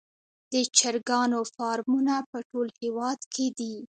د 0.51 0.53
چرګانو 0.77 1.39
فارمونه 1.55 2.15
په 2.31 2.39
ټول 2.49 2.67
هیواد 2.81 3.19
کې 3.33 3.47
دي 3.57 3.75